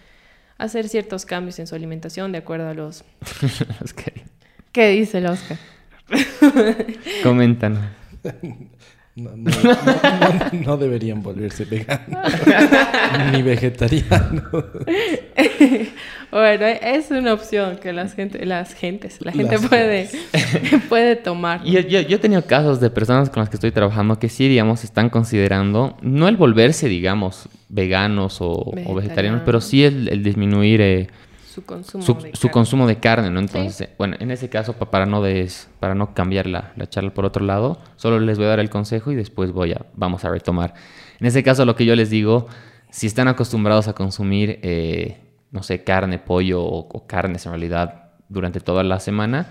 [0.57, 3.03] hacer ciertos cambios en su alimentación de acuerdo a los...
[4.71, 5.57] ¿Qué dice el Oscar?
[7.23, 7.83] Coméntanos.
[9.19, 12.33] No, deberían volverse veganos
[13.33, 14.43] ni vegetarianos.
[16.31, 20.09] bueno, es una opción que las gente, las gentes, la gente puede,
[20.89, 21.63] puede tomar.
[21.63, 24.47] Yo, yo, yo, he tenido casos de personas con las que estoy trabajando que sí,
[24.47, 31.07] digamos, están considerando, no el volverse, digamos, veganos o, vegetarianos, pero sí el, disminuir eh,
[31.59, 32.51] su consumo, su, de, carne.
[32.51, 33.39] consumo de carne, ¿no?
[33.39, 37.25] Entonces, bueno, en ese caso, para no, des, para no cambiar la, la, charla por
[37.25, 40.29] otro lado, solo les voy a dar el consejo y después voy a, vamos a
[40.29, 40.73] retomar.
[41.19, 42.47] En ese caso, lo que yo les digo,
[42.89, 45.17] si están acostumbrados a consumir, eh,
[45.51, 49.47] no sé, carne, pollo o, carnes en realidad durante toda la semana,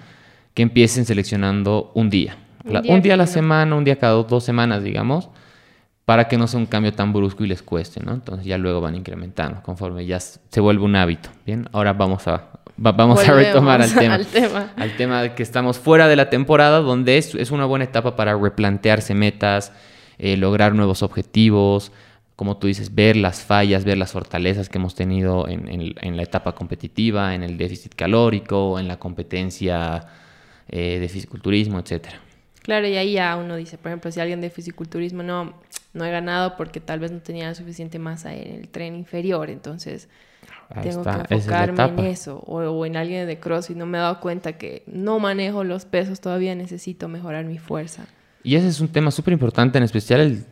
[0.55, 2.37] que empiecen seleccionando un día.
[2.64, 5.31] Un día, a la semana, un día cada dos semanas, digamos
[6.09, 8.14] para que no sea un cambio tan brusco y les cueste, ¿no?
[8.14, 11.29] Entonces ya luego van incrementando conforme ya se vuelve un hábito.
[11.44, 14.73] Bien, ahora vamos a, vamos a retomar al tema, al tema.
[14.77, 18.16] Al tema de que estamos fuera de la temporada, donde es, es una buena etapa
[18.16, 19.71] para replantearse metas,
[20.16, 21.92] eh, lograr nuevos objetivos,
[22.37, 26.23] como tú dices, ver las fallas, ver las fortalezas que hemos tenido en, en, la
[26.23, 30.07] etapa competitiva, en el déficit calórico, en la competencia
[30.71, 32.18] eh, de fisiculturismo, etcétera.
[32.68, 35.54] Claro, y ahí ya uno dice, por ejemplo, si alguien de fisiculturismo no,
[35.94, 40.11] no he ganado porque tal vez no tenía suficiente masa en el tren inferior, entonces
[40.83, 42.40] tengo que enfocarme en eso.
[42.40, 45.87] O, en alguien de cross y no me he dado cuenta que no manejo los
[45.87, 48.04] pesos, todavía necesito mejorar mi fuerza.
[48.42, 50.44] Y ese es un tema súper importante, en especial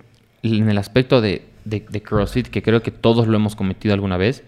[0.43, 4.17] en el aspecto de, de, de CrossFit, que creo que todos lo hemos cometido alguna
[4.17, 4.43] vez.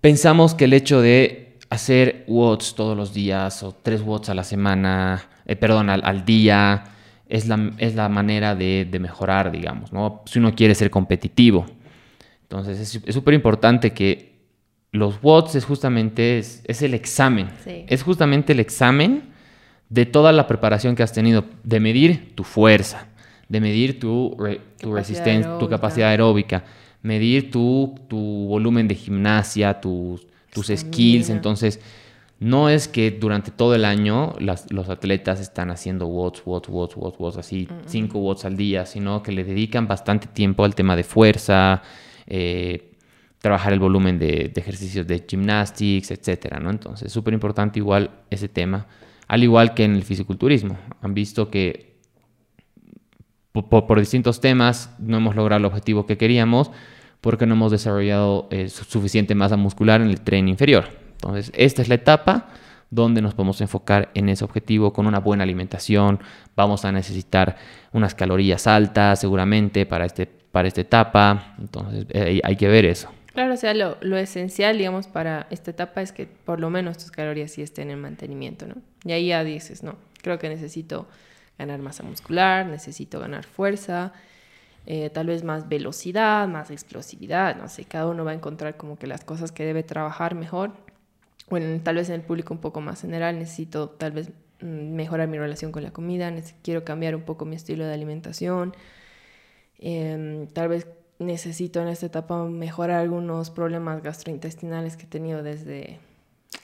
[0.00, 4.44] Pensamos que el hecho de hacer watts todos los días o tres watts a la
[4.44, 6.84] semana eh, perdón, al, día,
[7.28, 10.22] es la, es la manera de, mejorar, digamos, ¿no?
[10.26, 11.66] Si uno quiere ser competitivo.
[12.42, 14.36] Entonces es súper importante que
[14.92, 19.24] los watts es justamente, es, el examen, es justamente el examen
[19.88, 23.06] de toda la preparación que has tenido, de medir tu fuerza,
[23.48, 24.36] de medir tu,
[24.80, 26.64] tu resistencia, tu capacidad aeróbica,
[27.02, 31.80] medir tu, tu volumen de gimnasia, tus, tus skills, entonces
[32.38, 37.16] no es que durante todo el año los atletas están haciendo watts, watts, watts, watts,
[37.18, 41.04] watts, así 5 watts al día, sino que le dedican bastante tiempo al tema de
[41.04, 41.82] fuerza,
[42.26, 42.92] eh,
[43.38, 46.70] trabajar el volumen de, ejercicios de gymnastics, etcétera, ¿no?
[46.70, 48.86] Entonces, súper importante igual ese tema,
[49.28, 50.76] al igual que en el fisiculturismo.
[51.00, 51.96] Han visto que
[53.52, 56.70] por, distintos temas no hemos logrado el objetivo que queríamos
[57.22, 61.05] porque no hemos desarrollado eh, suficiente masa muscular en el tren inferior.
[61.16, 62.48] Entonces, esta es la etapa
[62.90, 66.20] donde nos podemos enfocar en ese objetivo con una buena alimentación.
[66.54, 67.56] Vamos a necesitar
[67.92, 71.54] unas calorías altas seguramente para, este, para esta etapa.
[71.58, 73.10] Entonces, eh, hay que ver eso.
[73.32, 76.96] Claro, o sea, lo, lo, esencial, digamos, para esta etapa es que por lo menos
[76.96, 78.76] tus calorías sí estén en mantenimiento, ¿no?
[79.04, 81.06] Y ahí ya dices, no, creo que necesito
[81.58, 84.12] ganar masa muscular, necesito ganar fuerza,
[84.86, 88.98] eh, tal vez más velocidad, más explosividad, no sé, cada uno va a encontrar como
[88.98, 90.72] que las cosas que debe trabajar mejor
[91.48, 94.30] bueno, tal vez en el público un poco más general, necesito tal vez
[94.60, 96.32] mm, mejorar mi relación con la comida,
[96.62, 98.74] quiero cambiar un poco mi estilo de alimentación,
[99.78, 100.86] em, tal vez
[101.18, 105.98] necesito en esta etapa mejorar algunos problemas gastrointestinales que he tenido desde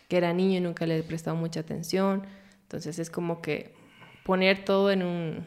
[0.09, 2.25] que era niño y nunca le he prestado mucha atención.
[2.65, 3.75] Entonces es como que
[4.25, 5.47] poner todo en un,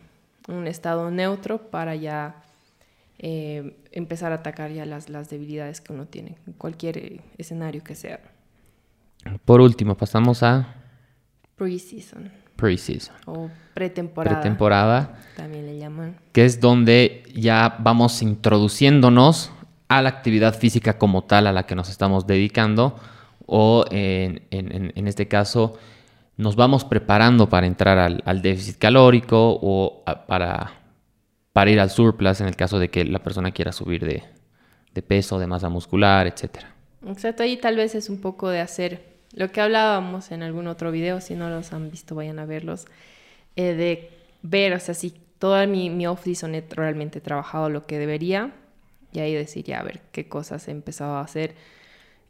[0.67, 2.43] estado neutro para ya
[3.17, 7.84] eh, empezar a atacar ya las, las debilidades que uno tiene, en cualquier eh, escenario
[7.84, 8.19] que sea.
[9.46, 10.76] Por último, pasamos a...
[11.56, 12.32] Pre-season.
[12.56, 13.16] Pre-season.
[13.26, 14.40] O pretemporada.
[14.40, 15.20] Pretemporada.
[15.36, 16.18] También le llaman.
[16.32, 19.52] Que es donde ya vamos introduciéndonos
[19.88, 23.00] a la actividad física como tal a la que nos estamos dedicando.
[23.46, 24.42] O en,
[25.08, 25.78] este caso,
[26.38, 30.72] nos vamos preparando para entrar al, déficit calórico o para,
[31.54, 34.24] para ir al surplus en el caso de que la persona quiera subir de,
[34.94, 36.74] de peso, de masa muscular, etcétera.
[37.06, 40.91] Exacto, ahí tal vez es un poco de hacer lo que hablábamos en algún otro
[40.91, 42.86] video, si no los han visto, vayan a verlos,
[43.58, 44.10] eh, de
[44.41, 48.54] ver, o sea, si toda mi, mi off-season he realmente trabajado lo que debería,
[49.12, 51.54] y ahí decir, ya, a ver qué cosas he empezado a hacer,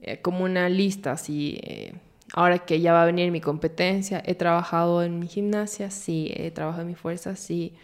[0.01, 1.93] eh, como una lista, así, eh,
[2.33, 6.49] ahora que ya va a venir mi competencia, he trabajado en mi gimnasia, sí, he
[6.49, 7.75] trabajado en mi fuerza, sí,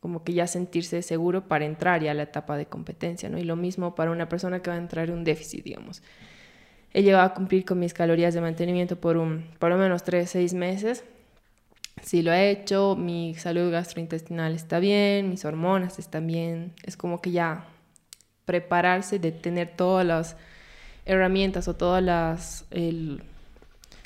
[0.00, 3.38] como que ya sentirse seguro para entrar ya a la etapa de competencia, ¿no?
[3.38, 6.02] Y lo mismo para una persona que va a entrar en un déficit, digamos
[6.94, 10.30] he llegado a cumplir con mis calorías de mantenimiento por, un, por lo menos 3,
[10.30, 11.04] 6 meses.
[12.02, 16.72] Si lo he hecho, mi salud gastrointestinal está bien, mis hormonas están bien.
[16.84, 17.66] Es como que ya
[18.44, 20.36] prepararse de tener todas las
[21.04, 22.66] herramientas o todas las,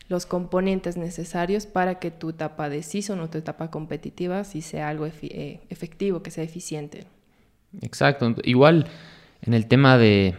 [0.09, 4.88] los componentes necesarios para que tu etapa de season o tu etapa competitiva sí sea
[4.88, 7.05] algo eh, efectivo, que sea eficiente.
[7.83, 8.35] Exacto.
[8.44, 8.87] Igual
[9.42, 10.35] en el tema de,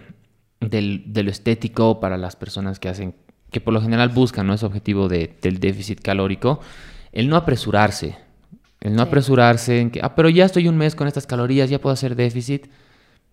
[0.60, 3.15] lo estético para las personas que hacen,
[3.52, 4.54] que por lo general buscan ¿no?
[4.54, 6.60] ese objetivo del déficit calórico,
[7.12, 8.17] el no apresurarse.
[8.82, 11.80] El no apresurarse en que, ah, pero ya estoy un mes con estas calorías, ya
[11.80, 12.67] puedo hacer déficit.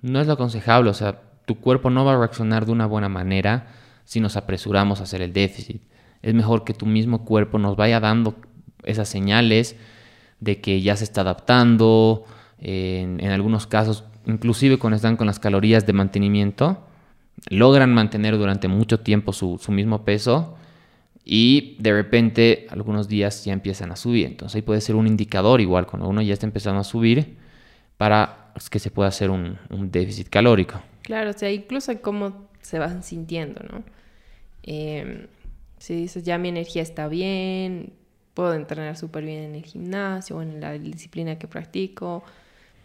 [0.02, 0.90] No es lo aconsejable.
[0.90, 3.68] O sea, tu cuerpo no va a reaccionar de una buena manera
[4.04, 5.82] si nos apresuramos a hacer el déficit.
[6.22, 8.34] Es mejor que tu mismo cuerpo nos vaya dando
[8.82, 9.76] esas señales
[10.40, 12.24] de que ya se está adaptando.
[12.58, 16.86] En, algunos casos, inclusive cuando están con las calorías de mantenimiento,
[17.48, 20.56] logran mantener durante mucho tiempo su, mismo peso
[21.24, 24.26] y de repente algunos días ya empiezan a subir.
[24.26, 27.36] Entonces ahí puede ser un indicador igual cuando uno ya está empezando a subir
[27.96, 29.58] para que se pueda hacer un,
[29.90, 30.80] déficit calórico.
[31.02, 33.84] Claro, o sea, incluso cómo se van sintiendo, ¿no?
[34.62, 35.28] Eh,
[35.78, 37.92] si dices, ya mi energía está bien,
[38.34, 42.24] puedo entrenar súper bien en el gimnasio o en la disciplina que practico,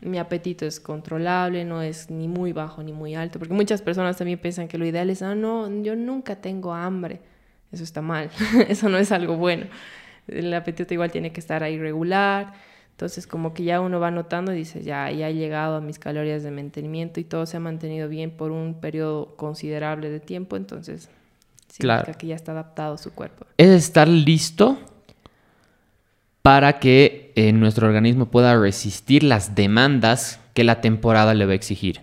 [0.01, 4.17] mi apetito es controlable, no es ni muy bajo ni muy alto, porque muchas personas
[4.17, 7.21] también piensan que lo ideal es, ah, no, yo nunca tengo hambre.
[7.71, 8.29] Eso está mal,
[8.67, 9.67] eso no es algo bueno.
[10.27, 12.53] El apetito igual tiene que estar ahí regular.
[12.91, 15.97] Entonces, como que ya uno va notando y dice, ya, ya he llegado a mis
[15.97, 20.55] calorías de mantenimiento y todo se ha mantenido bien por un periodo considerable de tiempo.
[20.55, 21.09] Entonces,
[21.79, 22.13] claro.
[22.17, 23.45] que ya está adaptado su cuerpo.
[23.57, 24.77] Es estar listo
[26.41, 31.55] para que eh, nuestro organismo pueda resistir las demandas que la temporada le va a
[31.55, 32.01] exigir.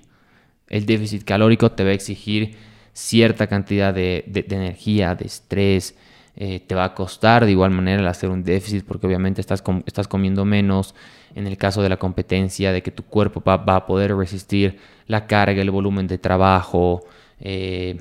[0.68, 2.57] El déficit calórico te va a exigir
[2.92, 5.94] cierta cantidad de, energía, de estrés,
[6.37, 9.62] eh, te va a costar de igual manera el hacer un déficit porque obviamente estás,
[10.09, 10.94] comiendo menos.
[11.35, 15.27] En el caso de la competencia, de que tu cuerpo va, a poder resistir la
[15.27, 17.05] carga, el volumen de trabajo,
[17.40, 18.01] eh,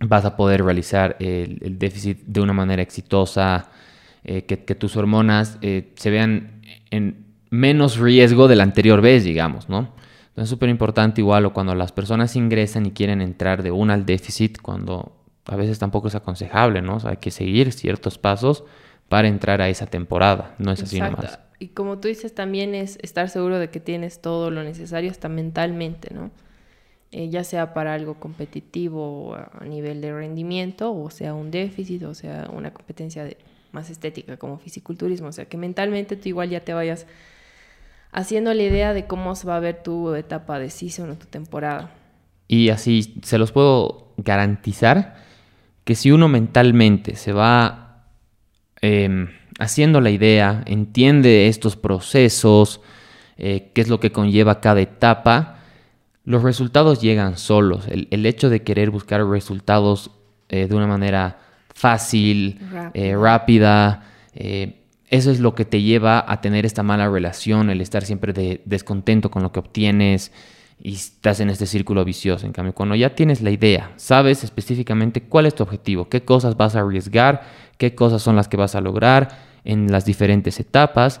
[0.00, 3.70] vas a poder realizar el, déficit de una manera exitosa,
[4.28, 6.60] eh, que, tus hormonas eh, se vean
[6.90, 9.94] en menos riesgo de la anterior vez, digamos, ¿no?
[10.30, 13.94] Entonces es súper importante igual o cuando las personas ingresan y quieren entrar de una
[13.94, 16.96] al déficit, cuando a veces tampoco es aconsejable, ¿no?
[16.96, 18.64] O sea, hay que seguir ciertos pasos
[19.08, 21.38] para entrar a esa temporada, no es así nomás.
[21.60, 25.28] Y como tú dices, también es estar seguro de que tienes todo lo necesario hasta
[25.28, 26.32] mentalmente, ¿no?
[27.12, 32.14] Eh, ya sea para algo competitivo a nivel de rendimiento, o sea un déficit, o
[32.14, 33.36] sea una competencia de,
[33.76, 37.06] más estética como fisiculturismo, o sea que mentalmente tú igual ya te vayas
[38.10, 41.26] haciendo la idea de cómo se va a ver tu etapa de season o tu
[41.26, 41.90] temporada.
[42.48, 45.16] Y así se los puedo garantizar
[45.84, 48.06] que si uno mentalmente se va
[48.80, 52.80] em, haciendo la idea, entiende estos procesos,
[53.36, 55.58] eh, qué es lo que conlleva cada etapa,
[56.24, 57.86] los resultados llegan solos.
[57.88, 60.10] El, hecho de querer buscar resultados
[60.48, 61.38] eh, de una manera
[61.76, 62.58] fácil,
[62.94, 64.02] rápida,
[64.34, 68.02] eh, eh, eso es lo que te lleva a tener esta mala relación, el estar
[68.02, 70.32] siempre descontento con lo que obtienes
[70.82, 72.46] y estás en este círculo vicioso.
[72.46, 76.56] En cambio, cuando ya tienes la idea, sabes específicamente cuál es tu objetivo, qué cosas
[76.56, 77.42] vas a arriesgar,
[77.76, 81.20] qué cosas son las que vas a lograr en las diferentes etapas,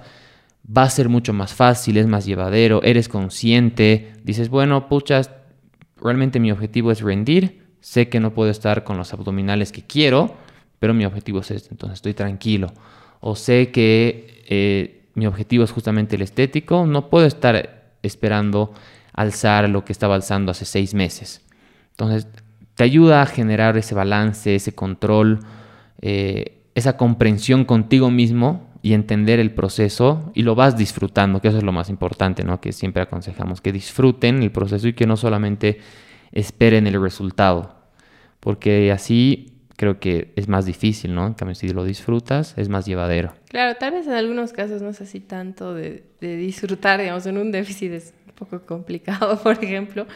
[0.66, 5.30] va a ser mucho más fácil, es más llevadero, eres consciente, dices, bueno, puchas,
[6.00, 10.45] realmente mi objetivo es rendir, sé que no puedo estar con los abdominales que quiero,
[10.78, 12.72] pero mi objetivo es este, entonces estoy tranquilo.
[13.20, 18.72] O sé que eh, mi objetivo es justamente el estético, no puedo estar esperando
[19.12, 21.42] alzar lo que estaba alzando hace seis meses.
[21.90, 22.28] Entonces,
[22.74, 25.40] te ayuda a generar ese balance, ese control,
[26.02, 31.56] eh, esa comprensión contigo mismo y entender el proceso y lo vas disfrutando, que eso
[31.56, 32.60] es lo más importante, ¿no?
[32.60, 35.80] Que siempre aconsejamos, que disfruten el proceso y que no solamente
[36.32, 37.76] esperen el resultado,
[38.40, 41.26] porque así creo que es más difícil, ¿no?
[41.26, 43.32] En cambio, si lo disfrutas, es más llevadero.
[43.48, 47.38] Claro, tal vez en algunos casos no es así tanto de, de disfrutar, digamos, en
[47.38, 50.06] un déficit es un poco complicado, por ejemplo,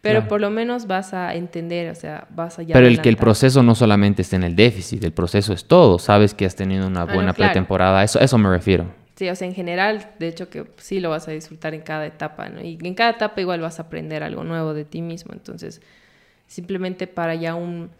[0.00, 3.10] pero por lo menos vas a entender, o sea, vas a ya Pero el que
[3.10, 5.98] el proceso no solamente esté en el déficit, el proceso es todo.
[5.98, 8.86] Sabes que has tenido una ah, buena pretemporada, eso, eso me refiero.
[9.16, 12.06] Sí, o sea, en general, de hecho que sí lo vas a disfrutar en cada
[12.06, 12.62] etapa, ¿no?
[12.62, 15.34] Y en cada etapa igual vas a aprender algo nuevo de ti mismo.
[15.34, 15.82] Entonces,
[16.46, 17.90] simplemente para ya un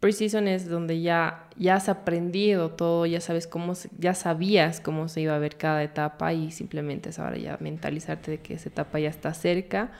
[0.00, 5.22] pre-season es donde ya, ya has aprendido todo, ya sabes cómo, ya sabías cómo se
[5.22, 8.98] iba a ver cada etapa y simplemente es ahora ya mentalizarte de que esa etapa
[9.00, 9.92] ya está cerca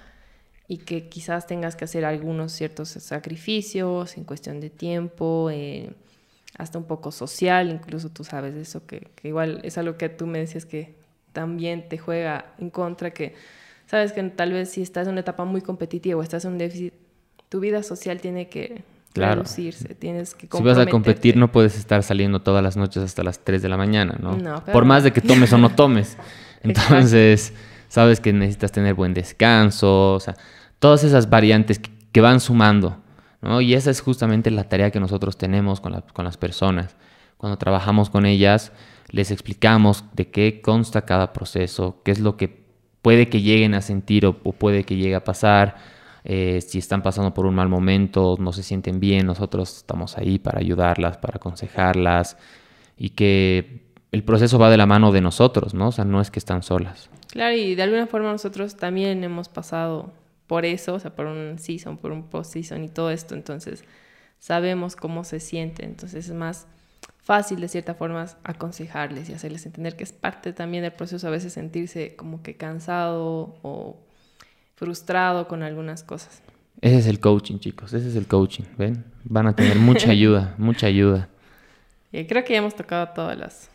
[0.69, 5.93] y que quizás tengas que hacer algunos ciertos sacrificios en cuestión de tiempo, eh,
[6.59, 10.39] hasta un poco social, incluso tú sabes eso, que, igual es algo que tú me
[10.39, 10.95] decías que
[11.33, 13.35] también te juega en contra, que
[13.87, 16.59] sabes que tal vez si estás en una etapa muy competitiva o estás en un
[16.59, 16.95] déficit,
[17.49, 18.83] tu vida social tiene que
[19.17, 19.43] Claro.
[19.99, 23.41] tienes que Si vas a competir, no puedes estar saliendo todas las noches hasta las
[23.45, 24.37] 3 de la mañana, ¿no?
[24.37, 24.85] No, Por claro.
[24.87, 26.17] más de que tomes o no tomes.
[26.63, 27.53] Entonces,
[27.89, 30.35] sabes que necesitas tener buen descanso, o sea,
[30.79, 32.99] todas esas variantes que, que van sumando,
[33.43, 33.61] ¿no?
[33.61, 36.97] Y esa es justamente la tarea que nosotros tenemos con, la- con las personas.
[37.37, 38.73] Cuando trabajamos con ellas,
[39.11, 42.65] les explicamos de qué consta cada proceso, qué es lo que
[43.03, 45.77] puede que lleguen a sentir o, o puede que llegue a pasar.
[46.29, 50.41] Eh, si están pasando por un mal momento, no se sienten bien, nosotros estamos ahí
[50.41, 52.37] para ayudarlas, para aconsejarlas
[52.97, 55.89] y que el proceso va de la mano de nosotros, ¿no?
[55.89, 57.11] O sea, no es que están solas.
[57.29, 60.13] Claro, y de alguna forma nosotros también hemos pasado
[60.49, 63.85] por eso, o sea, por un season, por un post-season y todo esto, entonces
[64.41, 66.67] sabemos cómo se siente, entonces es más
[67.23, 71.31] fácil de cierta forma aconsejarles y hacerles entender que es parte también del proceso a
[71.31, 74.06] veces sentirse como que cansado o
[74.77, 76.43] frustrado con algunas cosas.
[76.81, 79.05] Ese es el coaching, chicos, ese es el coaching, ¿ven?
[79.25, 81.29] Van a tener mucha ayuda, mucha ayuda.
[82.13, 83.71] Y creo que ya hemos tocado todas las,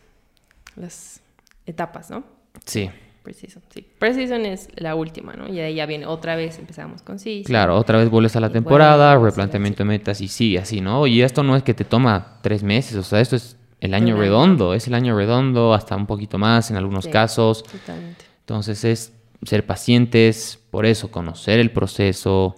[0.76, 1.20] las
[1.66, 2.24] etapas, ¿no?
[2.64, 2.90] Sí,
[3.22, 3.86] Precision, sí.
[4.00, 5.46] Precision es la última, ¿no?
[5.48, 7.44] Y de ahí ya viene otra vez, empezamos con sí.
[7.46, 11.06] claro, otra vez vuelves a la temporada, vuelves, replanteamiento de metas y sigue así, ¿no?
[11.06, 14.16] Y esto no es que te toma tres meses, o sea, esto es el año
[14.16, 17.10] redondo, es el año redondo, hasta un poquito más en algunos Sí.
[17.10, 17.62] casos.
[17.64, 18.24] Totalmente.
[18.40, 19.12] Entonces es
[19.44, 22.56] ser pacientes, por eso, conocer el proceso.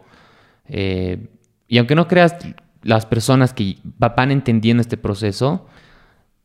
[0.68, 1.28] eh,
[1.68, 2.36] y aunque no creas,
[2.82, 5.66] las personas que va- van entendiendo este proceso,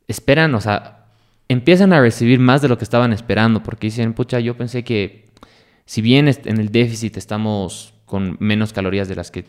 [0.07, 1.05] esperan, o sea,
[1.47, 5.30] empiezan a recibir más de lo que estaban esperando, porque dicen, pucha, yo pensé que
[5.86, 9.45] si bien en el déficit estamos con menos calorías de las que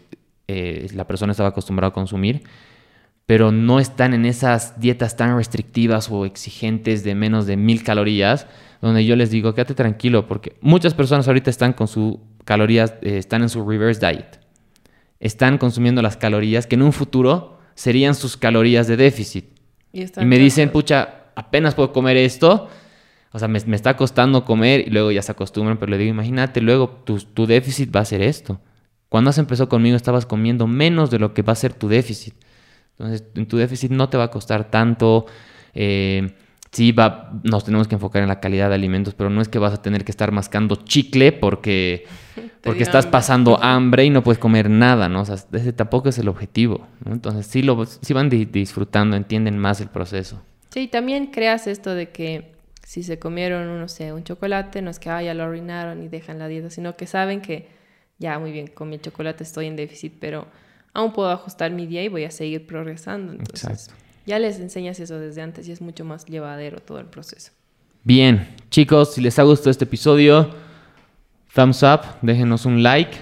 [0.49, 2.43] eh, la persona estaba acostumbrada a consumir,
[3.31, 8.49] pero no están en esas dietas tan restrictivas o exigentes de menos de mil calorías,
[8.83, 13.19] donde yo les digo, quédate tranquilo, porque muchas personas ahorita están con sus calorías, eh,
[13.19, 14.41] están en su reverse diet.
[15.21, 19.45] Están consumiendo las calorías que en un futuro serían sus calorías de déficit.
[19.93, 22.67] Y, me dicen, pucha, apenas puedo comer esto.
[23.31, 26.11] O sea, me, me está costando comer y luego ya se acostumbran, pero le digo,
[26.11, 28.61] imagínate, luego tu, tu déficit va a ser esto.
[29.09, 32.35] Cuando has empezado conmigo estabas comiendo menos de lo que va a ser tu déficit.
[33.01, 35.27] Entonces, en tu déficit no te va a costar tanto.
[35.75, 36.35] eh,
[36.73, 39.59] sí, va, nos tenemos que enfocar en la calidad de alimentos, pero no es que
[39.59, 42.05] vas a tener que estar mascando chicle porque,
[42.63, 43.11] porque estás hambre.
[43.13, 45.23] pasando hambre y no puedes comer nada, ¿no?
[45.23, 46.87] O sea, ese tampoco es el objetivo.
[47.05, 47.13] ¿no?
[47.13, 50.41] Entonces, sí, lo, sí van di- disfrutando, entienden más el proceso.
[50.71, 52.53] Sí, también creas esto de que
[52.85, 56.09] si se comieron, no sé, un chocolate, no es que ah, ya lo arruinaron y
[56.09, 57.69] dejan la dieta, sino que saben que
[58.19, 60.47] ya, muy bien, comí el chocolate, estoy en déficit, pero
[60.93, 63.33] aún puedo ajustar mi día y voy a seguir progresando.
[63.33, 63.95] Entonces, Exacto.
[64.27, 67.53] ya les enseñas eso desde antes y es mucho más llevadero todo el proceso.
[68.03, 70.51] Bien, chicos, si les ha gustado este episodio,
[71.55, 73.17] thumbs up, déjenos un like,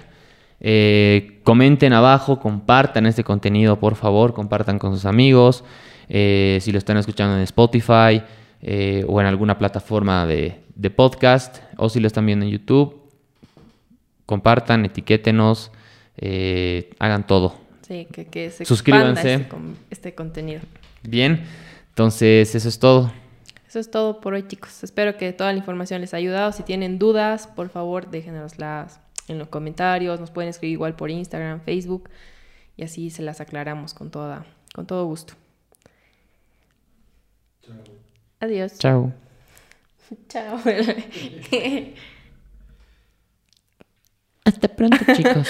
[0.61, 5.65] eh, comenten abajo, compartan este contenido, por favor, compartan con sus amigos,
[6.09, 8.23] eh, si lo están escuchando en Spotify
[8.63, 13.03] eh, o en alguna plataforma de, de podcast, o si lo están viendo en YouTube,
[14.27, 15.73] compartan, etiquétenos,
[16.19, 17.57] eh, hagan todo.
[17.87, 19.35] Sí, que, que se Suscríbanse.
[19.35, 20.61] Este, con- este contenido.
[21.03, 21.45] Bien,
[21.89, 23.13] entonces eso es todo.
[23.67, 24.83] Eso es todo por hoy, chicos.
[24.83, 26.53] Espero que toda la información les haya ayudado.
[26.53, 30.21] Si tienen dudas, por favor, déjenoslas en los comentarios.
[30.21, 32.09] Nos pueden escribir igual por Instagram, Facebook.
[32.77, 35.35] Y así se las aclaramos con, toda, con todo gusto.
[38.41, 38.79] Adiós.
[38.79, 39.13] Chao.
[40.29, 40.59] Chao.
[44.45, 45.49] Hasta pronto, chicos.